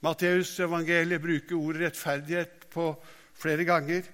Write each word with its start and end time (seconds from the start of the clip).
Matteus 0.00 0.52
evangeliet 0.62 1.22
bruker 1.22 1.58
ordet 1.58 1.88
rettferdighet 1.88 2.68
på 2.70 2.92
flere 3.34 3.66
ganger. 3.66 4.06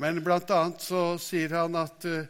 Men 0.00 0.22
blant 0.24 0.50
annet 0.52 0.84
så 0.84 1.16
sier 1.20 1.52
han 1.56 1.76
at 1.80 2.04
uh, 2.08 2.28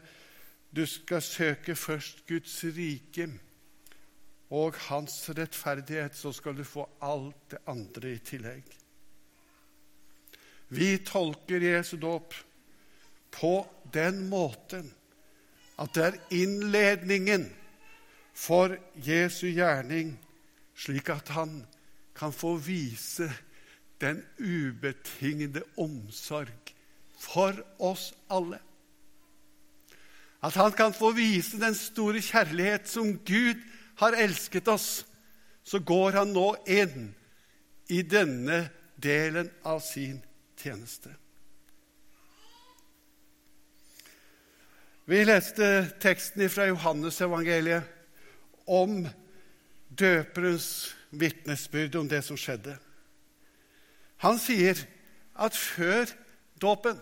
du 0.71 0.84
skal 0.87 1.22
søke 1.22 1.76
først 1.79 2.24
Guds 2.29 2.58
rike 2.76 3.29
og 4.54 4.76
hans 4.87 5.14
rettferdighet, 5.34 6.14
så 6.14 6.32
skal 6.34 6.54
du 6.58 6.64
få 6.66 6.84
alt 7.02 7.50
det 7.50 7.62
andre 7.71 8.12
i 8.14 8.18
tillegg. 8.23 8.67
Vi 10.69 10.91
tolker 11.07 11.62
Jesu 11.62 11.96
dåp 12.03 12.35
på 13.35 13.55
den 13.95 14.25
måten 14.30 14.91
at 15.79 15.95
det 15.95 16.05
er 16.07 16.21
innledningen 16.35 17.46
for 18.37 18.75
Jesu 19.01 19.48
gjerning, 19.48 20.14
slik 20.77 21.11
at 21.12 21.30
han 21.37 21.61
kan 22.17 22.33
få 22.33 22.57
vise 22.57 23.29
den 24.01 24.23
ubetingede 24.38 25.62
omsorg 25.77 26.73
for 27.20 27.57
oss 27.79 28.12
alle. 28.30 28.59
At 30.45 30.55
han 30.55 30.73
kan 30.73 30.95
få 30.95 31.10
vise 31.16 31.60
den 31.60 31.74
store 31.74 32.21
kjærlighet 32.23 32.88
som 32.88 33.19
Gud 33.19 33.60
har 34.01 34.16
elsket 34.21 34.69
oss, 34.69 35.07
så 35.65 35.79
går 35.79 36.21
han 36.21 36.34
nå 36.37 36.51
inn 36.71 37.15
i 37.91 38.02
denne 38.02 38.66
delen 39.02 39.51
av 39.66 39.80
sin 39.83 40.21
tjeneste. 40.60 41.10
Vi 45.07 45.23
leste 45.24 45.87
teksten 46.02 46.48
fra 46.51 46.66
Johannes-evangeliet 46.66 47.83
om 48.66 49.05
døperens 49.88 50.95
vitnesbyrd 51.10 51.95
om 52.01 52.09
det 52.09 52.23
som 52.24 52.38
skjedde. 52.38 52.77
Han 54.24 54.38
sier 54.41 54.78
at 55.37 55.56
før 55.56 56.09
dåpen 56.62 57.01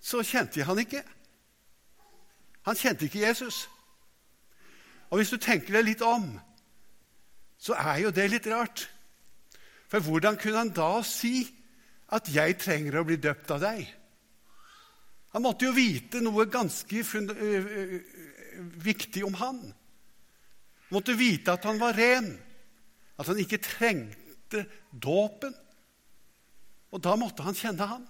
så 0.00 0.22
kjente 0.24 0.64
han 0.64 0.78
ikke. 0.80 1.02
Han 2.66 2.78
kjente 2.78 3.06
ikke 3.06 3.24
Jesus. 3.26 3.66
Og 5.10 5.20
hvis 5.20 5.30
du 5.30 5.38
tenker 5.38 5.76
deg 5.76 5.86
litt 5.86 6.02
om, 6.02 6.28
så 7.58 7.76
er 7.78 8.06
jo 8.06 8.14
det 8.14 8.30
litt 8.30 8.48
rart. 8.50 8.86
For 9.90 10.02
hvordan 10.02 10.38
kunne 10.40 10.64
han 10.64 10.74
da 10.74 11.02
si 11.02 11.46
at 12.12 12.28
'jeg 12.28 12.58
trenger 12.58 12.98
å 12.98 13.04
bli 13.04 13.16
døpt 13.16 13.50
av 13.50 13.60
deg'? 13.60 13.86
Han 15.32 15.42
måtte 15.42 15.66
jo 15.66 15.72
vite 15.72 16.20
noe 16.20 16.46
ganske 16.46 17.02
viktig 18.82 19.24
om 19.24 19.34
han. 19.34 19.58
Han 19.60 20.96
måtte 20.96 21.16
vite 21.18 21.52
at 21.52 21.64
han 21.64 21.78
var 21.78 21.92
ren, 21.92 22.38
at 23.16 23.30
han 23.30 23.40
ikke 23.40 23.62
trengte 23.64 24.64
dåpen. 24.92 25.54
Og 26.92 27.02
da 27.02 27.16
måtte 27.18 27.44
han 27.46 27.56
kjenne 27.56 27.88
ham. 27.88 28.04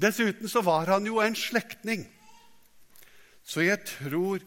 Dessuten 0.00 0.50
så 0.50 0.62
var 0.66 0.90
han 0.90 1.06
jo 1.06 1.20
en 1.22 1.36
slektning. 1.38 2.04
Så 3.42 3.64
jeg 3.66 3.82
tror 3.86 4.42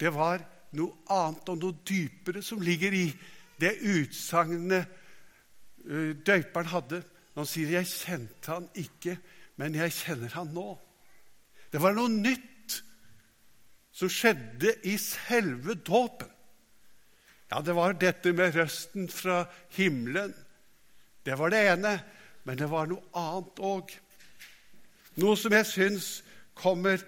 det 0.00 0.12
var 0.14 0.42
noe 0.76 0.94
annet 1.10 1.50
og 1.50 1.60
noe 1.60 1.82
dypere 1.86 2.42
som 2.46 2.62
ligger 2.62 2.94
i 2.94 3.06
det 3.60 3.76
utsagnet 3.82 4.86
døperen 5.80 6.22
døyperen 6.26 6.66
hadde. 6.66 7.02
Han 7.34 7.46
sier 7.46 7.68
'Jeg 7.70 7.86
kjente 7.86 8.52
han 8.52 8.68
ikke, 8.74 9.18
men 9.56 9.74
jeg 9.74 9.92
kjenner 9.92 10.28
han 10.28 10.48
nå'. 10.48 10.78
Det 11.72 11.80
var 11.80 11.94
noe 11.94 12.08
nytt 12.08 12.82
som 13.92 14.08
skjedde 14.08 14.74
i 14.84 14.96
selve 14.96 15.74
dåpen. 15.74 16.29
Ja, 17.50 17.60
det 17.60 17.74
var 17.74 17.96
dette 17.98 18.32
med 18.32 18.54
røsten 18.54 19.08
fra 19.10 19.42
himmelen. 19.74 20.34
Det 21.26 21.36
var 21.38 21.50
det 21.50 21.64
ene. 21.72 21.98
Men 22.44 22.58
det 22.58 22.70
var 22.70 22.88
noe 22.88 23.02
annet 23.18 23.58
òg. 23.60 23.90
Noe 25.20 25.36
som 25.36 25.52
jeg 25.52 25.66
syns 25.68 26.08
kommer 26.56 27.02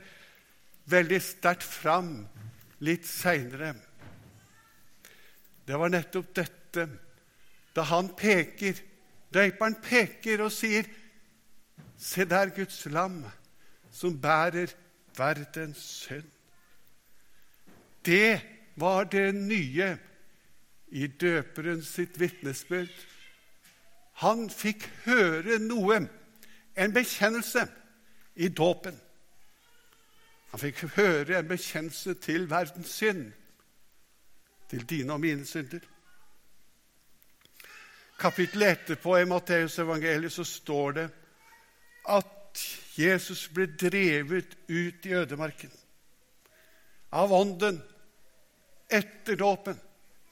veldig 0.91 1.21
sterkt 1.23 1.65
fram 1.65 2.15
litt 2.83 3.07
seinere. 3.07 3.73
Det 5.63 5.79
var 5.79 5.93
nettopp 5.95 6.35
dette 6.35 6.89
da 7.73 7.85
han 7.89 8.11
peker, 8.19 8.77
døyperen 9.33 9.79
peker 9.85 10.43
og 10.45 10.53
sier 10.53 10.89
Se 12.03 12.25
der 12.27 12.51
Guds 12.51 12.81
lam 12.91 13.21
som 13.95 14.17
bærer 14.19 14.73
verdens 15.15 15.79
synd. 16.03 16.27
Det 18.03 18.41
var 18.75 19.07
det 19.07 19.29
nye 19.37 19.93
i 20.93 21.07
døperen 21.09 21.81
sitt 21.85 22.19
vitnesbyrd. 22.21 22.93
Han 24.21 24.49
fikk 24.53 24.85
høre 25.07 25.59
noe, 25.63 26.03
en 26.77 26.93
bekjennelse, 26.95 27.67
i 28.35 28.49
dåpen. 28.49 28.97
Han 30.53 30.61
fikk 30.61 30.87
høre 30.97 31.39
en 31.39 31.49
bekjennelse 31.49 32.15
til 32.21 32.47
verdens 32.51 32.93
synd, 32.97 33.27
til 34.71 34.85
dine 34.89 35.13
og 35.13 35.21
mine 35.21 35.45
synder. 35.49 35.85
Kapittelet 38.21 38.79
etterpå 38.79 39.17
i 39.19 39.29
Matteusevangeliet 39.29 40.33
så 40.33 40.45
står 40.47 40.97
det 41.01 41.07
at 42.13 42.65
Jesus 42.97 43.49
ble 43.53 43.67
drevet 43.81 44.57
ut 44.69 45.07
i 45.09 45.15
ødemarken 45.17 45.73
av 47.13 47.33
Ånden 47.33 47.81
etter 48.93 49.37
dåpen, 49.41 49.77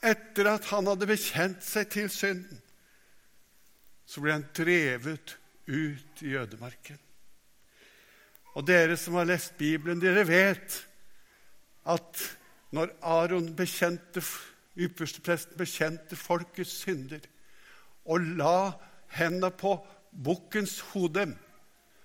etter 0.01 0.49
at 0.49 0.67
han 0.71 0.89
hadde 0.89 1.07
bekjent 1.09 1.63
seg 1.65 1.89
til 1.93 2.09
synden 2.11 2.61
så 4.11 4.19
ble 4.19 4.35
han 4.35 4.47
drevet 4.55 5.37
ut 5.71 6.23
i 6.25 6.33
ødemarken. 6.35 6.99
Og 8.59 8.65
dere 8.67 8.97
som 8.99 9.15
har 9.15 9.29
lest 9.29 9.55
Bibelen, 9.59 10.01
dere 10.03 10.25
vet 10.27 10.81
at 11.87 12.23
når 12.75 12.91
Aron 13.07 13.53
bekjente, 13.55 14.23
ypperstepresten 14.75 15.59
bekjente 15.59 16.15
folkets 16.19 16.81
synder 16.83 17.23
og 18.07 18.27
la 18.39 18.71
hendene 19.15 19.51
på 19.55 19.75
bukkens 20.11 20.79
hode, 20.91 21.29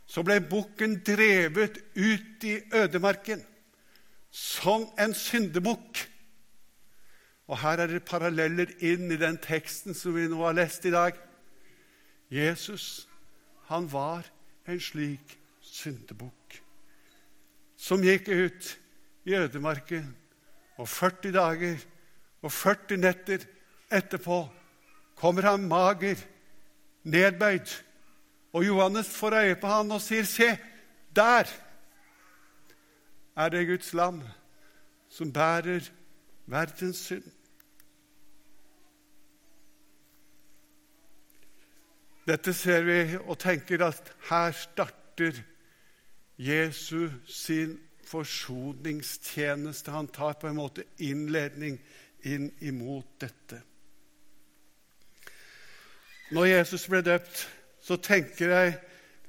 så 0.07 0.23
ble 0.23 0.39
bukken 0.47 1.01
drevet 1.07 1.81
ut 1.99 2.47
i 2.47 2.57
ødemarken 2.75 3.43
som 4.31 4.87
en 4.99 5.15
syndebukk. 5.15 6.05
Og 7.47 7.61
her 7.63 7.79
er 7.83 7.91
det 7.91 8.05
paralleller 8.07 8.73
inn 8.83 9.11
i 9.13 9.21
den 9.21 9.39
teksten 9.39 9.95
som 9.95 10.17
vi 10.17 10.27
nå 10.31 10.41
har 10.43 10.57
lest 10.59 10.85
i 10.89 10.95
dag. 10.95 11.15
Jesus, 12.33 13.07
han 13.71 13.87
var 13.93 14.27
en 14.67 14.81
slik 14.83 15.37
syndebukk 15.63 16.63
som 17.77 18.03
gikk 18.03 18.29
ut 18.29 18.71
i 19.29 19.35
ødemarken. 19.39 20.09
Og 20.77 20.89
40 20.89 21.33
dager 21.33 21.85
og 22.43 22.53
40 22.53 22.99
netter 23.01 23.45
etterpå 23.93 24.41
kommer 25.17 25.47
han 25.47 25.69
mager, 25.69 26.19
nedbøyd. 27.05 27.71
Og 28.53 28.67
Johannes 28.67 29.09
får 29.09 29.39
øye 29.39 29.57
på 29.61 29.67
han 29.67 29.93
og 29.93 30.01
sier, 30.01 30.25
'Se, 30.25 30.59
der 31.17 31.47
er 33.37 33.49
det 33.49 33.67
Guds 33.67 33.93
lam 33.93 34.23
som 35.09 35.33
bærer 35.33 35.91
verdens 36.47 36.97
synd.' 36.97 37.36
Dette 42.27 42.53
ser 42.55 42.83
vi 42.83 43.01
og 43.23 43.39
tenker 43.39 43.85
at 43.87 44.13
her 44.31 44.51
starter 44.53 45.39
Jesus 46.39 47.13
sin 47.31 47.79
forsoningstjeneste. 48.07 49.91
Han 49.91 50.09
tar 50.09 50.33
på 50.41 50.49
en 50.49 50.59
måte 50.59 50.85
innledning 50.99 51.79
inn 52.27 52.51
imot 52.61 53.07
dette. 53.23 53.63
Når 56.35 56.45
Jesus 56.51 56.89
ble 56.91 57.05
døpt, 57.07 57.45
så 57.81 57.97
tenker 58.03 58.51
jeg 58.51 58.75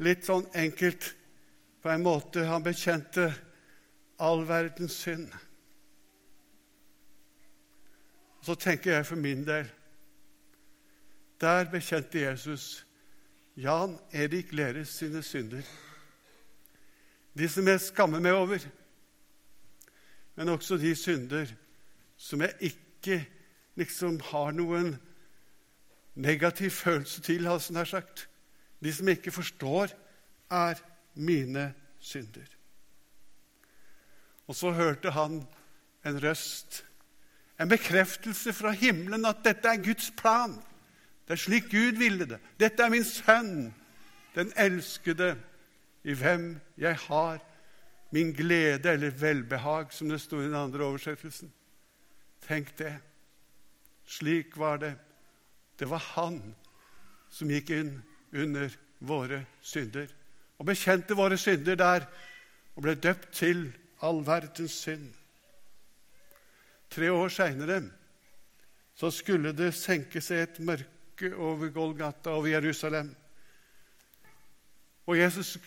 litt 0.01 0.25
sånn 0.25 0.47
enkelt 0.57 1.11
på 1.83 1.91
en 1.93 2.01
måte 2.01 2.47
han 2.49 2.65
bekjente 2.65 3.29
all 4.17 4.41
verdens 4.49 4.97
synd. 4.97 5.29
Så 8.41 8.55
tenker 8.57 8.97
jeg 8.97 9.05
for 9.05 9.19
min 9.19 9.45
del 9.45 9.67
Der 11.37 11.67
bekjente 11.69 12.17
Jesus 12.19 12.86
Jan 13.57 13.97
Erik 14.13 14.53
Leres 14.53 14.89
sine 14.99 15.23
synder. 15.25 15.65
De 17.37 17.47
som 17.49 17.67
jeg 17.67 17.81
skammer 17.81 18.21
meg 18.21 18.37
over, 18.37 18.61
men 20.37 20.51
også 20.53 20.77
de 20.77 20.93
synder 20.97 21.49
som 22.17 22.41
jeg 22.45 22.69
ikke 22.69 23.17
liksom 23.77 24.19
har 24.29 24.53
noen 24.53 24.93
negativ 26.17 26.69
følelse 26.73 27.21
til, 27.25 27.49
har 27.49 27.57
jeg 27.57 27.73
nær 27.73 27.89
sagt. 27.89 28.27
De 28.81 28.93
som 28.93 29.09
jeg 29.09 29.17
ikke 29.17 29.33
forstår, 29.33 29.93
er 30.53 30.77
mine 31.17 31.71
synder. 31.99 32.45
Og 34.47 34.55
så 34.55 34.71
hørte 34.71 35.11
han 35.11 35.41
en 36.05 36.23
røst, 36.23 36.83
en 37.59 37.69
bekreftelse 37.69 38.53
fra 38.53 38.71
himmelen 38.71 39.25
at 39.25 39.41
dette 39.45 39.69
er 39.69 39.81
Guds 39.81 40.11
plan. 40.17 40.53
Det 41.27 41.35
er 41.35 41.41
slik 41.41 41.67
Gud 41.71 41.99
ville 41.99 42.25
det. 42.25 42.39
Dette 42.59 42.83
er 42.83 42.89
min 42.93 43.03
sønn, 43.03 43.73
den 44.35 44.53
elskede, 44.55 45.35
i 46.07 46.13
hvem 46.15 46.53
jeg 46.79 46.95
har 47.09 47.41
min 48.15 48.31
glede 48.31 48.93
eller 48.93 49.11
velbehag, 49.11 49.91
som 49.91 50.09
det 50.09 50.21
sto 50.23 50.39
i 50.39 50.45
den 50.45 50.55
andre 50.55 50.85
oversettelsen. 50.85 51.51
Tenk 52.47 52.71
det. 52.79 52.93
Slik 54.07 54.55
var 54.57 54.77
det. 54.77 54.93
Det 55.79 55.89
var 55.89 55.99
han 56.15 56.39
som 57.29 57.51
gikk 57.51 57.73
inn 57.75 57.91
under 58.31 58.71
våre 58.99 59.43
synder 59.61 60.07
og 60.57 60.65
bekjente 60.65 61.15
våre 61.17 61.37
synder 61.37 61.77
der 61.77 62.05
og 62.75 62.83
ble 62.85 62.95
døpt 62.97 63.29
til 63.35 63.67
all 64.01 64.23
verdens 64.25 64.73
synd. 64.85 65.09
Tre 66.89 67.11
år 67.11 67.29
seinere 67.33 67.81
skulle 69.11 69.53
det 69.53 69.73
senke 69.77 70.21
seg 70.23 70.45
et 70.45 70.59
mørke 70.59 70.96
over 71.23 71.69
Golgata, 71.69 72.29
over 72.29 72.47
Jerusalem. 72.47 73.15
Og 75.07 75.17
Jesus 75.17 75.57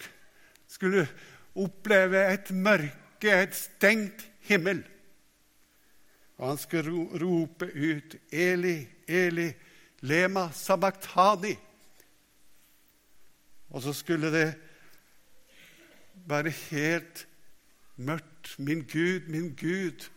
skulle 0.69 1.09
oppleve 1.55 2.33
et 2.33 2.51
mørke, 2.51 3.43
et 3.43 3.55
stengt 3.55 4.31
himmel. 4.41 4.85
Og 6.37 6.49
han 6.49 6.59
skulle 6.59 6.93
rope 7.25 7.67
ut 7.67 8.17
'Eli, 8.33 8.89
Eli, 9.09 9.53
lema 10.01 10.49
sabachthani'. 10.49 11.59
Og 13.71 13.83
så 13.83 13.93
skulle 13.93 14.33
det 14.33 14.55
være 16.15 16.51
helt 16.51 17.29
mørkt. 17.97 18.59
'Min 18.59 18.81
Gud, 18.81 19.29
min 19.29 19.57
Gud, 19.57 20.11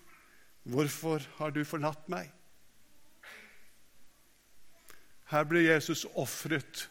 hvorfor 0.64 1.22
har 1.38 1.50
du 1.50 1.64
forlatt 1.64 2.10
meg?' 2.10 2.33
Her 5.34 5.48
ble 5.50 5.64
Jesus 5.66 6.06
ofret 6.14 6.90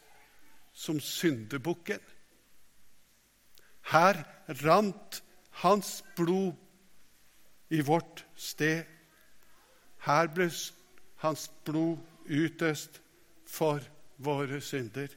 som 0.74 0.98
syndebukken. 1.00 2.00
Her 3.92 4.24
rant 4.64 5.20
hans 5.62 6.00
blod 6.16 6.52
i 7.70 7.80
vårt 7.86 8.24
sted. 8.34 8.82
Her 10.02 10.26
ble 10.34 10.50
hans 11.22 11.46
blod 11.64 12.02
utøst 12.26 12.98
for 13.46 13.78
våre 14.18 14.60
synder. 14.60 15.14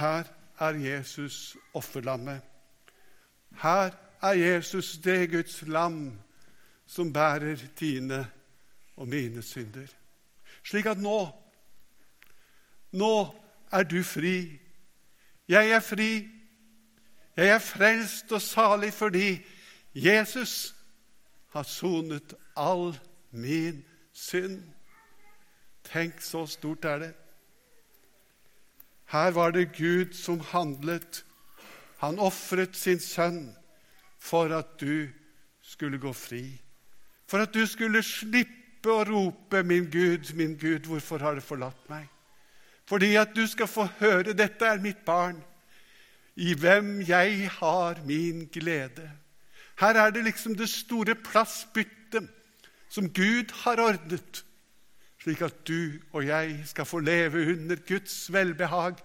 Her 0.00 0.32
er 0.58 0.80
Jesus 0.80 1.56
offerlammet. 1.74 2.40
Her 3.60 3.92
er 4.22 4.32
Jesus 4.32 4.96
det 5.04 5.30
Guds 5.30 5.62
lam 5.68 6.20
som 6.86 7.12
bærer 7.12 7.68
dine 7.80 8.26
og 8.96 9.08
mine 9.08 9.42
synder. 9.42 9.92
Slik 10.64 10.86
at 10.86 10.98
nå 10.98 11.45
Nå 12.96 13.34
er 13.72 13.84
du 13.84 14.00
fri. 14.04 14.58
Jeg 15.48 15.70
er 15.70 15.80
fri. 15.84 16.28
Jeg 17.36 17.52
er 17.52 17.60
frelst 17.60 18.32
og 18.32 18.42
salig 18.42 18.92
fordi 18.96 19.36
Jesus 19.94 20.74
har 21.52 21.62
sonet 21.68 22.34
all 22.56 22.96
min 23.30 23.84
synd. 24.12 24.62
Tenk, 25.84 26.20
så 26.20 26.46
stort 26.46 26.84
er 26.84 26.98
det. 26.98 27.12
Her 29.12 29.30
var 29.30 29.50
det 29.50 29.76
Gud 29.76 30.16
som 30.16 30.40
handlet. 30.40 31.24
Han 31.98 32.18
ofret 32.18 32.76
sin 32.76 33.00
sønn 33.00 33.54
for 34.18 34.50
at 34.56 34.80
du 34.80 35.08
skulle 35.62 35.98
gå 35.98 36.12
fri. 36.12 36.44
For 37.28 37.44
at 37.44 37.54
du 37.54 37.66
skulle 37.66 38.02
slippe 38.02 38.90
å 38.90 39.04
rope 39.04 39.62
'Min 39.62 39.90
Gud, 39.90 40.34
min 40.34 40.58
Gud, 40.58 40.86
hvorfor 40.86 41.18
har 41.18 41.34
du 41.34 41.40
forlatt 41.40 41.88
meg?' 41.90 42.15
Fordi 42.86 43.14
at 43.16 43.34
du 43.36 43.46
skal 43.46 43.66
få 43.66 43.88
høre 44.00 44.34
'Dette 44.34 44.64
er 44.64 44.80
mitt 44.80 45.04
barn, 45.04 45.42
i 46.36 46.54
hvem 46.54 47.00
jeg 47.00 47.50
har 47.50 48.00
min 48.04 48.48
glede'. 48.56 49.10
Her 49.80 49.94
er 49.94 50.10
det 50.10 50.24
liksom 50.24 50.54
det 50.56 50.68
store 50.68 51.14
plassbyttet 51.14 52.28
som 52.88 53.12
Gud 53.12 53.52
har 53.64 53.80
ordnet 53.80 54.46
slik 55.26 55.42
at 55.42 55.64
du 55.66 55.98
og 56.14 56.22
jeg 56.22 56.60
skal 56.70 56.86
få 56.86 57.00
leve 57.02 57.42
under 57.50 57.80
Guds 57.88 58.28
velbehag 58.30 59.00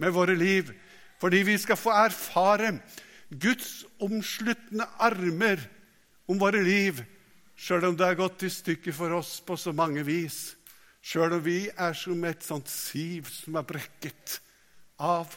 med 0.00 0.14
våre 0.16 0.32
liv, 0.36 0.70
fordi 1.20 1.42
vi 1.44 1.58
skal 1.60 1.76
få 1.76 1.92
erfare 1.92 2.78
Guds 3.28 3.84
omsluttende 4.00 4.86
armer 4.98 5.60
om 6.28 6.40
våre 6.40 6.62
liv, 6.64 7.02
sjøl 7.56 7.84
om 7.90 7.96
det 7.96 8.06
er 8.06 8.16
gått 8.16 8.46
i 8.48 8.50
stykker 8.52 8.96
for 8.96 9.12
oss 9.18 9.42
på 9.44 9.58
så 9.60 9.74
mange 9.76 10.06
vis, 10.08 10.56
sjøl 11.02 11.38
om 11.38 11.44
vi 11.44 11.66
er 11.70 11.96
som 11.98 12.22
et 12.24 12.44
sånt 12.46 12.70
siv 12.70 13.28
som 13.30 13.58
er 13.58 13.66
brekket 13.66 14.38
av, 15.02 15.34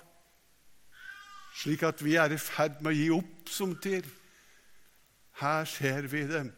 slik 1.56 1.85
at 1.88 2.03
vi 2.03 2.17
er 2.19 2.35
i 2.35 2.41
ferd 2.41 2.81
med 2.83 2.91
å 2.91 2.97
gi 3.00 3.07
opp 3.15 3.50
som 3.50 3.73
til. 3.81 4.06
Her 5.39 5.65
ser 5.67 6.07
vi 6.12 6.25
dem, 6.29 6.51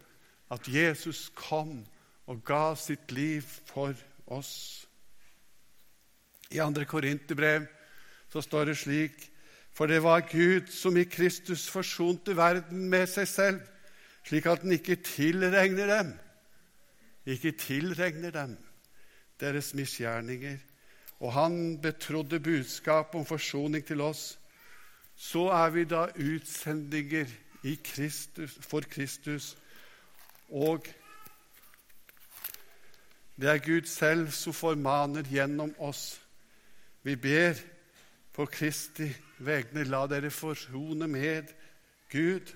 at 0.51 0.67
Jesus 0.69 1.27
kom 1.35 1.79
og 2.27 2.43
ga 2.45 2.75
sitt 2.79 3.11
liv 3.15 3.45
for 3.69 3.95
oss. 4.27 4.85
I 6.51 6.59
2. 6.59 6.85
Korinterbrev 6.87 7.65
så 8.31 8.43
står 8.43 8.71
det 8.71 8.77
slik 8.79 9.17
For 9.75 9.85
det 9.85 9.99
var 10.01 10.23
Gud 10.25 10.71
som 10.73 10.95
i 10.97 11.05
Kristus 11.05 11.67
forsonte 11.69 12.33
verden 12.37 12.87
med 12.89 13.05
seg 13.11 13.27
selv, 13.29 13.59
slik 14.25 14.47
at 14.49 14.63
den 14.63 14.73
ikke 14.73 14.97
tilregner 15.05 15.91
dem 15.91 16.15
ikke 17.27 17.51
tilregner 17.59 18.31
dem 18.31 18.55
deres 19.39 19.73
misgjerninger. 19.73 20.57
Og 21.19 21.33
han 21.33 21.81
betrodde 21.81 22.39
budskapet 22.39 23.19
om 23.19 23.25
forsoning 23.25 23.85
til 23.85 24.01
oss. 24.01 24.39
Så 25.15 25.47
er 25.49 25.69
vi 25.69 25.83
da 25.83 26.07
utsendinger 26.13 27.25
Kristus, 27.83 28.57
for 28.61 28.81
Kristus 28.81 29.57
og 30.49 30.87
det 33.37 33.49
er 33.49 33.57
Gud 33.57 33.85
selv 33.85 34.31
som 34.31 34.53
formaner 34.53 35.27
gjennom 35.29 35.75
oss. 35.77 36.21
Vi 37.03 37.15
ber 37.15 37.59
på 38.33 38.45
Kristi 38.45 39.11
vegne, 39.39 39.83
la 39.83 40.07
dere 40.07 40.31
forsone 40.31 41.07
med 41.07 41.51
Gud. 42.09 42.53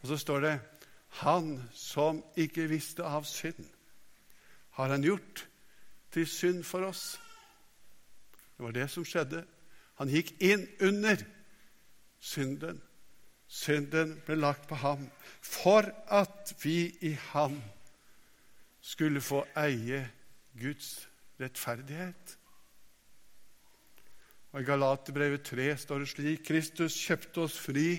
Og 0.00 0.08
så 0.08 0.16
står 0.16 0.40
det 0.40 0.60
Han 1.08 1.62
som 1.72 2.24
ikke 2.36 2.66
visste 2.68 3.04
av 3.04 3.24
synd, 3.24 3.64
har 4.70 4.88
han 4.88 5.02
gjort 5.02 5.46
til 6.12 6.26
synd 6.26 6.64
for 6.64 6.86
oss. 6.88 7.16
Det 8.56 8.64
var 8.64 8.74
det 8.76 8.88
som 8.90 9.04
skjedde. 9.04 9.44
Han 10.00 10.12
gikk 10.12 10.34
inn 10.44 10.66
under 10.84 11.20
synden. 12.20 12.80
Synden 13.46 14.16
ble 14.26 14.38
lagt 14.40 14.66
på 14.68 14.78
ham 14.80 15.06
for 15.40 15.86
at 16.12 16.54
vi 16.62 16.90
i 17.06 17.12
ham 17.32 17.60
skulle 18.80 19.20
få 19.20 19.44
eie 19.58 20.02
Guds 20.58 21.06
rettferdighet. 21.40 22.36
Og 24.52 24.62
I 24.62 24.66
Galaterbrevet 24.66 25.44
3 25.44 25.72
står 25.76 26.02
det 26.02 26.10
slik 26.10 26.44
Kristus 26.48 26.96
kjøpte 26.96 27.44
oss 27.44 27.58
fri 27.60 27.98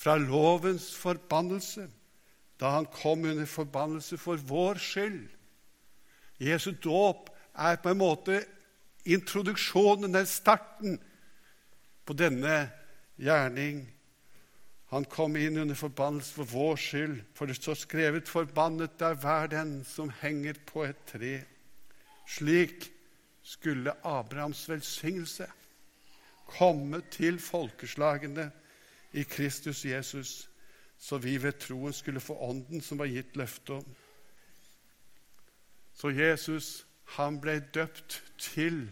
fra 0.00 0.16
lovens 0.18 0.94
forbannelse 0.96 1.88
da 2.62 2.70
han 2.76 2.86
kom 2.94 3.24
under 3.26 3.46
forbannelse 3.48 4.16
for 4.22 4.38
vår 4.48 4.78
skyld. 4.78 5.26
Jesu 6.40 6.72
dåp 6.72 7.30
er 7.54 7.76
på 7.82 7.92
en 7.92 7.98
måte 8.00 8.44
introduksjonen, 9.04 10.12
den 10.12 10.26
starten, 10.26 11.00
på 12.04 12.14
denne 12.18 12.70
gjerning 13.20 13.84
han 14.92 15.04
kom 15.08 15.38
inn 15.40 15.56
under 15.56 15.76
forbannelse 15.78 16.34
for 16.36 16.48
vår 16.52 16.74
skyld, 16.76 17.20
for 17.32 17.48
det 17.48 17.56
står 17.56 17.78
skrevet:" 17.80 18.28
Forbannet 18.28 19.00
er 19.00 19.14
hver 19.16 19.46
den 19.48 19.70
som 19.88 20.10
henger 20.20 20.58
på 20.68 20.84
et 20.84 20.98
tre. 21.08 21.44
Slik 22.28 22.90
skulle 23.42 23.94
Abrahams 24.04 24.68
velsignelse 24.68 25.46
komme 26.46 27.00
til 27.10 27.40
folkeslagene 27.40 28.50
i 29.12 29.22
Kristus 29.22 29.84
Jesus, 29.84 30.50
så 30.98 31.16
vi 31.18 31.38
ved 31.42 31.52
troen 31.52 31.92
skulle 31.92 32.20
få 32.20 32.36
Ånden 32.36 32.84
som 32.84 32.98
var 32.98 33.08
gitt 33.08 33.36
løfte 33.36 33.80
om. 33.80 33.88
Så 35.94 36.10
Jesus, 36.10 36.86
han 37.16 37.38
ble 37.40 37.58
døpt 37.74 38.20
til 38.40 38.86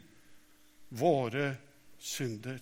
våre 0.91 1.55
synder. 1.99 2.61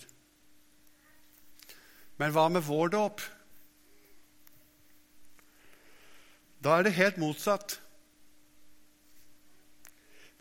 Men 2.18 2.32
hva 2.34 2.48
med 2.50 2.66
vår 2.66 2.94
dåp? 2.94 3.22
Da 6.58 6.78
er 6.78 6.88
det 6.88 6.96
helt 6.98 7.20
motsatt. 7.22 7.78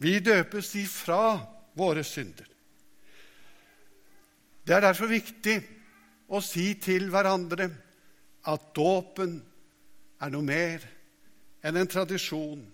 Vi 0.02 0.18
døpes 0.22 0.74
ifra 0.78 1.40
våre 1.78 2.04
synder. 2.06 2.48
Det 4.68 4.76
er 4.76 4.84
derfor 4.84 5.10
viktig 5.10 5.58
å 6.28 6.42
si 6.44 6.74
til 6.82 7.08
hverandre 7.14 7.70
at 8.48 8.72
dåpen 8.76 9.38
er 10.22 10.34
noe 10.34 10.46
mer 10.46 10.84
enn 11.66 11.78
en 11.80 11.90
tradisjon, 11.90 12.66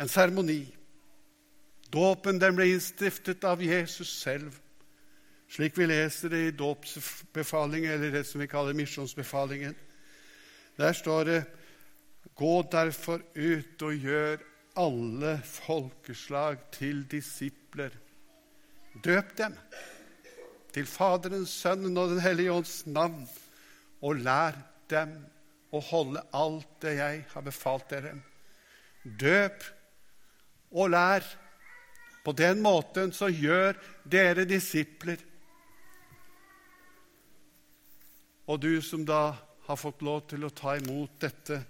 en 0.00 0.08
seremoni. 0.08 0.64
Dåpen 1.92 2.38
den 2.40 2.56
ble 2.56 2.70
innstiftet 2.72 3.44
av 3.44 3.62
Jesus 3.62 4.12
selv, 4.22 4.54
slik 5.50 5.76
vi 5.78 5.88
leser 5.90 6.32
det 6.32 6.42
i 6.46 6.52
dåpsbefalingen, 6.56 7.90
eller 7.92 8.14
det 8.14 8.24
som 8.28 8.40
vi 8.40 8.48
kaller 8.48 8.76
misjonsbefalingen. 8.78 9.74
Der 10.78 10.92
står 10.96 11.24
det 11.28 11.40
Gå 12.40 12.62
derfor 12.72 13.20
ut 13.34 13.82
og 13.84 13.96
gjør 14.00 14.40
alle 14.80 15.32
folkeslag 15.44 16.62
til 16.72 17.02
disipler. 17.10 17.92
Døp 19.04 19.34
dem 19.36 19.56
til 20.72 20.86
Faderens, 20.88 21.52
Sønnen 21.52 21.98
og 21.98 22.14
Den 22.14 22.22
hellige 22.24 22.52
ånds 22.52 22.86
navn, 22.86 23.26
og 24.00 24.22
lær 24.24 24.56
dem 24.88 25.12
å 25.74 25.82
holde 25.84 26.22
alt 26.32 26.70
det 26.80 26.94
jeg 26.96 27.26
har 27.34 27.44
befalt 27.44 27.90
dere. 27.92 28.14
Døp 29.04 29.66
og 30.70 30.90
lær. 30.92 31.24
På 32.24 32.32
den 32.36 32.60
måten 32.62 33.14
så 33.16 33.30
gjør 33.32 33.78
dere 34.04 34.44
disipler. 34.48 35.20
Og 38.50 38.60
du 38.60 38.80
som 38.82 39.04
da 39.06 39.30
har 39.66 39.78
fått 39.78 40.02
lov 40.02 40.24
til 40.30 40.44
å 40.44 40.52
ta 40.54 40.74
imot 40.76 41.20
dette, 41.22 41.60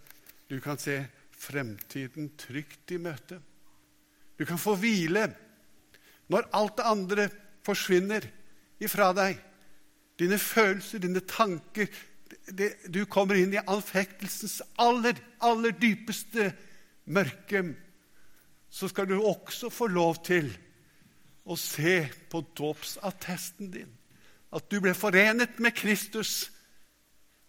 du 0.48 0.56
kan 0.64 0.78
se 0.80 0.96
fremtiden 1.40 2.32
trygt 2.40 2.92
i 2.96 2.98
møte. 3.00 3.38
Du 4.36 4.46
kan 4.48 4.60
få 4.60 4.74
hvile 4.80 5.28
når 6.30 6.48
alt 6.56 6.78
det 6.78 6.88
andre 6.88 7.26
forsvinner 7.66 8.24
ifra 8.80 9.10
deg. 9.16 9.36
Dine 10.20 10.38
følelser, 10.40 11.02
dine 11.02 11.22
tanker 11.24 11.88
det, 12.50 12.86
Du 12.88 13.04
kommer 13.10 13.38
inn 13.38 13.52
i 13.54 13.60
anfektelsens 13.60 14.60
aller, 14.78 15.18
aller 15.42 15.74
dypeste 15.76 16.50
mørke. 17.10 17.62
Så 18.70 18.88
skal 18.88 19.08
du 19.08 19.18
også 19.22 19.70
få 19.70 19.86
lov 19.90 20.20
til 20.24 20.50
å 21.44 21.56
se 21.58 22.04
på 22.30 22.42
dåpsattesten 22.56 23.72
din 23.74 23.96
at 24.50 24.66
du 24.70 24.80
ble 24.82 24.94
forenet 24.98 25.60
med 25.62 25.74
Kristus 25.78 26.50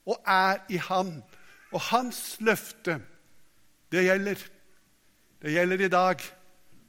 og 0.05 0.21
er 0.27 0.61
i 0.69 0.77
ham. 0.81 1.15
Og 1.71 1.81
hans 1.89 2.35
løfte, 2.43 2.99
det 3.91 4.05
gjelder. 4.05 4.37
Det 5.41 5.53
gjelder 5.53 5.85
i 5.85 5.91
dag. 5.91 6.23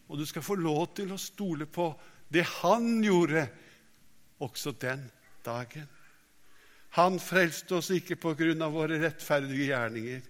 Og 0.09 0.19
du 0.19 0.27
skal 0.29 0.45
få 0.45 0.57
lov 0.61 0.93
til 0.97 1.13
å 1.15 1.21
stole 1.21 1.67
på 1.67 1.93
det 2.33 2.45
han 2.61 3.03
gjorde 3.05 3.47
også 4.43 4.75
den 4.81 5.05
dagen. 5.45 5.89
Han 6.99 7.17
frelste 7.21 7.79
oss 7.79 7.89
ikke 7.95 8.19
på 8.21 8.35
grunn 8.37 8.65
av 8.65 8.75
våre 8.77 8.99
rettferdige 9.01 9.71
gjerninger, 9.71 10.21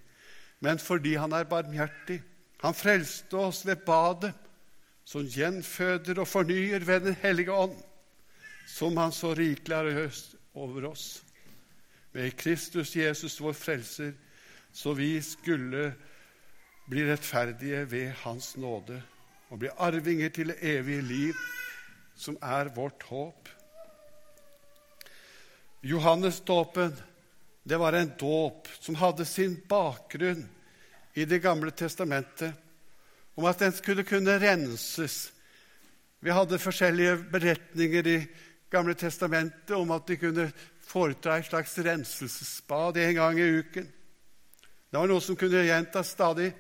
men 0.63 0.79
fordi 0.79 1.17
han 1.19 1.35
er 1.35 1.49
barmhjertig. 1.51 2.21
Han 2.63 2.75
frelste 2.75 3.37
oss 3.37 3.65
ved 3.67 3.83
badet, 3.87 4.33
som 5.05 5.27
gjenføder 5.27 6.21
og 6.23 6.29
fornyer 6.31 6.85
ved 6.87 7.09
Den 7.09 7.17
hellige 7.19 7.53
ånd, 7.53 7.75
som 8.71 8.97
han 8.97 9.13
så 9.13 9.33
rikelig 9.35 9.77
har 9.77 9.91
høst 9.97 10.37
over 10.55 10.87
oss. 10.93 11.25
Ved 12.13 12.37
Kristus 12.39 12.95
Jesus, 12.97 13.41
vår 13.41 13.53
frelser, 13.53 14.13
så 14.73 14.95
vi 14.95 15.17
skulle 15.23 15.91
bli 16.87 17.03
rettferdige 17.09 17.83
ved 17.91 18.15
Hans 18.23 18.55
nåde 18.57 19.03
og 19.51 19.59
bli 19.59 19.75
arvinger 19.77 20.31
til 20.31 20.53
det 20.53 20.61
evige 20.63 21.03
liv, 21.03 21.35
som 22.15 22.39
er 22.43 22.71
vårt 22.77 23.03
håp. 23.11 23.49
Johannesdåpen 25.83 26.95
det 27.63 27.79
var 27.79 27.93
en 27.93 28.13
dåp 28.19 28.69
som 28.81 28.95
hadde 28.95 29.25
sin 29.27 29.57
bakgrunn 29.69 30.47
i 31.15 31.25
Det 31.25 31.39
gamle 31.39 31.71
testamentet, 31.71 32.55
om 33.35 33.45
at 33.45 33.59
den 33.59 33.73
skulle 33.73 34.05
kunne 34.05 34.39
renses. 34.41 35.33
Vi 36.21 36.31
hadde 36.31 36.59
forskjellige 36.59 37.17
beretninger 37.33 38.07
i 38.07 38.19
Gamle 38.73 38.95
testamentet 38.97 39.75
om 39.77 39.91
at 39.93 40.07
de 40.09 40.17
kunne 40.17 40.47
foreta 40.81 41.35
et 41.37 41.45
slags 41.45 41.75
renselsesbad 41.85 42.97
en 42.97 43.15
gang 43.15 43.41
i 43.41 43.51
uken. 43.61 43.85
Det 44.89 44.97
var 44.97 45.11
noe 45.11 45.21
som 45.21 45.37
kunne 45.37 45.65
gjentas 45.67 46.15
stadig. 46.15 46.55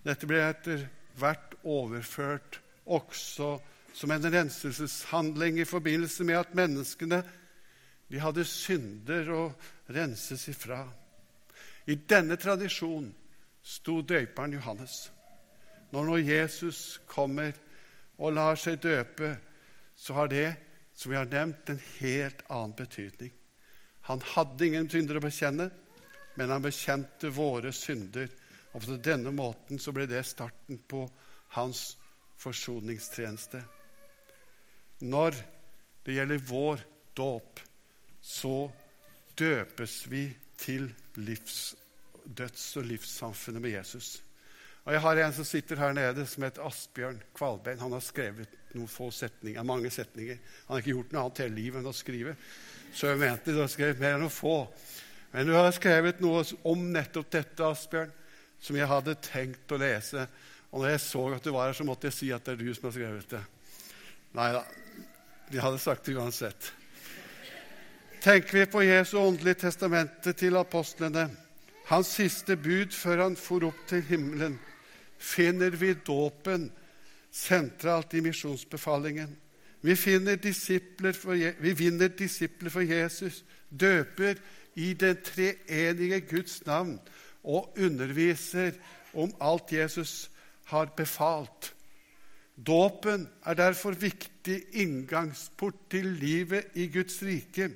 Dette 0.00 0.28
ble 0.28 0.40
etter 0.46 0.86
hvert 1.20 1.52
overført 1.68 2.62
også 2.88 3.58
som 3.92 4.14
en 4.14 4.24
renselseshandling 4.32 5.60
i 5.60 5.68
forbindelse 5.68 6.24
med 6.24 6.40
at 6.40 6.56
menneskene 6.56 7.20
de 8.08 8.20
hadde 8.20 8.48
synder 8.48 9.28
å 9.36 9.42
renses 9.92 10.46
ifra. 10.48 10.80
I 11.92 11.98
denne 12.08 12.40
tradisjonen 12.40 13.12
sto 13.62 14.00
døperen 14.02 14.56
Johannes. 14.56 15.10
Når 15.92 16.08
nå 16.08 16.18
Jesus 16.22 17.00
kommer 17.06 17.52
og 18.18 18.34
lar 18.36 18.58
seg 18.60 18.80
døpe, 18.82 19.34
så 19.94 20.16
har 20.16 20.30
det, 20.32 20.48
som 20.94 21.12
vi 21.12 21.18
har 21.18 21.30
nevnt, 21.30 21.70
en 21.70 21.82
helt 22.00 22.42
annen 22.48 22.74
betydning. 22.76 23.32
Han 24.08 24.22
hadde 24.34 24.66
ingen 24.66 24.88
synder 24.90 25.18
å 25.18 25.24
bekjenne, 25.24 25.68
men 26.34 26.50
han 26.50 26.64
bekjente 26.64 27.30
våre 27.34 27.72
synder. 27.76 28.30
Og 28.72 28.86
på 28.86 28.96
denne 29.04 29.30
måten 29.36 29.78
så 29.78 29.92
ble 29.94 30.08
det 30.10 30.24
starten 30.26 30.80
på 30.88 31.04
hans 31.56 31.92
forsoningstjeneste. 32.40 33.60
Når 35.02 35.36
det 36.06 36.16
gjelder 36.16 36.46
vår 36.48 36.82
dåp, 37.16 37.60
så 38.22 38.56
døpes 39.38 39.96
vi 40.10 40.24
til 40.58 40.88
livs, 41.20 41.74
døds- 42.24 42.76
og 42.76 42.86
livssamfunnet 42.88 43.62
med 43.62 43.74
Jesus. 43.76 44.22
Og 44.84 44.92
Jeg 44.92 45.00
har 45.00 45.16
en 45.16 45.32
som 45.32 45.44
sitter 45.44 45.78
her 45.78 45.92
nede, 45.92 46.26
som 46.26 46.42
heter 46.42 46.66
Asbjørn 46.66 47.20
Kvalbein. 47.34 47.78
Han 47.78 47.92
har 47.92 48.02
skrevet 48.02 48.56
noen 48.74 48.90
få 48.90 49.10
setninger, 49.14 49.62
mange 49.62 49.90
setninger. 49.90 50.40
Han 50.66 50.74
har 50.74 50.82
ikke 50.82 50.96
gjort 50.96 51.12
noe 51.12 51.22
annet 51.22 51.42
hele 51.44 51.54
livet 51.54 51.78
enn 51.80 51.90
å 51.90 51.94
skrive. 51.94 52.34
Så 52.92 53.12
jeg 53.12 53.20
mente 53.20 53.54
du 53.54 53.60
har 53.60 53.70
skrevet 53.70 54.02
mer 54.02 54.16
enn 54.16 54.26
å 54.26 54.32
få. 54.32 54.56
Men 55.32 55.46
du 55.46 55.54
har 55.54 55.70
skrevet 55.72 56.20
noe 56.20 56.42
om 56.68 56.82
nettopp 56.92 57.30
dette, 57.30 57.68
Asbjørn, 57.68 58.10
som 58.62 58.76
jeg 58.76 58.90
hadde 58.90 59.14
tenkt 59.22 59.72
å 59.72 59.78
lese. 59.80 60.26
Og 60.72 60.82
når 60.82 60.94
jeg 60.94 61.04
så 61.04 61.24
at 61.36 61.46
du 61.46 61.52
var 61.54 61.70
her, 61.70 61.78
så 61.78 61.86
måtte 61.86 62.08
jeg 62.08 62.18
si 62.18 62.32
at 62.34 62.44
det 62.44 62.56
er 62.56 62.64
du 62.64 62.74
som 62.74 62.88
har 62.88 62.96
skrevet 62.96 63.36
det. 63.36 63.42
Nei 64.32 64.48
da, 64.56 64.64
de 65.52 65.62
hadde 65.62 65.80
sagt 65.82 66.08
det 66.08 66.16
uansett. 66.16 66.72
Tenker 68.22 68.58
vi 68.58 68.66
på 68.70 68.84
Jesu 68.86 69.16
åndelige 69.20 69.64
testamente 69.64 70.32
til 70.38 70.56
apostlene, 70.56 71.26
hans 71.90 72.14
siste 72.16 72.56
bud 72.56 72.94
før 72.94 73.22
han 73.26 73.36
for 73.36 73.64
opp 73.68 73.86
til 73.90 74.04
himmelen, 74.06 74.58
finner 75.18 75.74
vi 75.78 75.94
dåpen 75.94 76.70
sentralt 77.32 78.14
i 78.14 78.22
misjonsbefalingen. 78.24 79.36
Vi, 79.82 79.96
for, 79.96 81.34
vi 81.62 81.72
vinner 81.74 82.08
disipler 82.08 82.70
for 82.70 82.86
Jesus, 82.86 83.42
døper 83.68 84.38
i 84.78 84.92
den 84.94 85.18
treenige 85.24 86.20
Guds 86.20 86.60
navn 86.66 86.98
og 87.42 87.74
underviser 87.78 88.76
om 89.14 89.32
alt 89.40 89.72
Jesus 89.72 90.30
har 90.70 90.92
befalt. 90.96 91.72
Dåpen 92.56 93.26
er 93.46 93.54
derfor 93.54 93.96
viktig 93.96 94.60
inngangsport 94.72 95.88
til 95.90 96.06
livet 96.20 96.74
i 96.74 96.86
Guds 96.92 97.22
rike. 97.22 97.70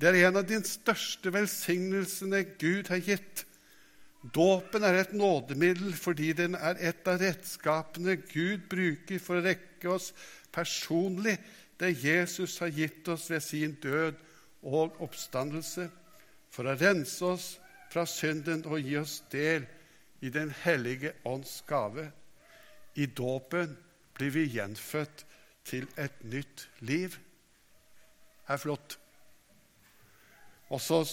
Det 0.00 0.10
er 0.10 0.26
en 0.26 0.40
av 0.40 0.46
de 0.48 0.58
største 0.66 1.30
velsignelsene 1.34 2.42
Gud 2.58 2.90
har 2.90 3.02
gitt. 3.04 3.44
Dåpen 4.34 4.84
er 4.86 5.02
et 5.02 5.12
nådemiddel 5.12 5.92
fordi 5.96 6.32
den 6.36 6.56
er 6.56 6.80
et 6.80 7.06
av 7.08 7.20
redskapene 7.20 8.16
Gud 8.24 8.64
bruker 8.70 9.20
for 9.22 9.38
å 9.38 9.44
rekke 9.44 9.92
oss 9.92 10.10
personlig 10.54 11.36
det 11.80 11.92
Jesus 12.00 12.58
har 12.62 12.72
gitt 12.72 13.08
oss 13.12 13.28
ved 13.30 13.42
sin 13.42 13.76
død 13.82 14.18
og 14.64 15.00
oppstandelse, 15.04 15.88
for 16.50 16.70
å 16.70 16.76
rense 16.78 17.24
oss 17.26 17.48
fra 17.92 18.06
synden 18.08 18.64
og 18.70 18.80
gi 18.80 18.96
oss 18.98 19.20
del 19.32 19.66
i 20.24 20.30
Den 20.32 20.50
hellige 20.64 21.12
ånds 21.28 21.62
gave. 21.68 22.08
I 22.94 23.06
dåpen 23.06 23.76
blir 24.14 24.30
vi 24.30 24.46
gjenfødt 24.54 25.26
til 25.68 25.86
et 25.98 26.24
nytt 26.24 26.68
liv. 26.80 27.18
Det 28.46 28.54
er 28.54 28.62
flott. 28.62 28.98
Og 30.74 30.80
så 30.82 31.04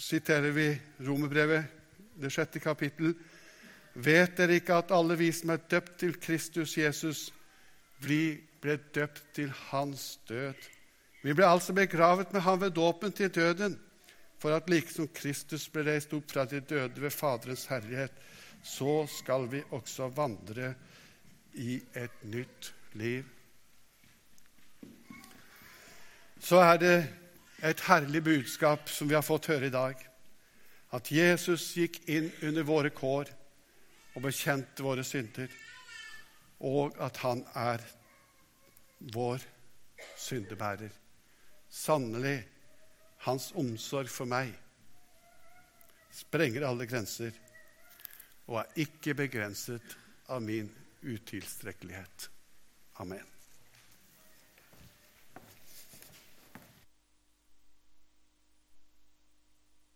siterer 0.00 0.54
vi 0.56 0.70
Romerbrevet, 1.04 1.64
det 2.16 2.30
sjette 2.32 2.62
kapittel. 2.62 3.12
Vet 3.92 4.38
dere 4.38 4.56
ikke 4.56 4.78
at 4.80 4.94
alle 4.96 5.18
vi 5.20 5.28
som 5.36 5.52
er 5.52 5.60
døpt 5.68 5.98
til 6.00 6.14
Kristus 6.20 6.78
Jesus, 6.80 7.26
ble 8.00 8.78
døpt 8.94 9.24
til 9.36 9.52
hans 9.68 10.16
død? 10.28 10.56
Vi 11.22 11.34
ble 11.36 11.46
altså 11.46 11.76
begravet 11.76 12.32
med 12.32 12.40
ham 12.40 12.60
ved 12.60 12.72
dåpen 12.74 13.12
til 13.12 13.28
døden, 13.34 13.76
for 14.40 14.56
at 14.56 14.70
like 14.70 14.90
som 14.90 15.06
Kristus 15.14 15.68
ble 15.70 15.84
reist 15.86 16.14
opp 16.16 16.32
fra 16.32 16.46
de 16.48 16.60
døde 16.60 17.02
ved 17.02 17.12
Faderens 17.14 17.68
herlighet, 17.70 18.12
så 18.64 19.04
skal 19.06 19.44
vi 19.52 19.60
også 19.70 20.08
vandre 20.16 20.72
i 21.54 21.76
et 21.94 22.24
nytt 22.24 22.72
liv. 22.98 23.28
Så 26.40 26.58
er 26.58 26.80
det 26.80 26.96
et 27.62 27.80
herlig 27.86 28.22
budskap 28.26 28.88
som 28.90 29.08
vi 29.08 29.14
har 29.14 29.22
fått 29.22 29.46
høre 29.52 29.68
i 29.68 29.74
dag. 29.74 29.98
At 30.92 31.10
Jesus 31.14 31.70
gikk 31.78 32.00
inn 32.10 32.30
under 32.42 32.66
våre 32.66 32.90
kår 32.90 33.30
og 34.14 34.24
bekjente 34.26 34.84
våre 34.84 35.04
synder. 35.04 35.48
og 36.62 36.94
at 37.02 37.16
han 37.16 37.40
er 37.58 37.82
vår 39.14 39.42
syndebærer. 40.16 40.92
Sannelig, 41.68 42.44
hans 43.26 43.50
omsorg 43.58 44.06
for 44.06 44.30
meg 44.30 44.52
sprenger 46.14 46.68
alle 46.68 46.86
grenser 46.86 47.34
og 48.46 48.60
er 48.62 48.86
ikke 48.86 49.16
begrenset 49.18 49.96
av 50.30 50.42
min 50.44 50.70
utilstrekkelighet. 51.02 52.28
Amen. 53.02 53.26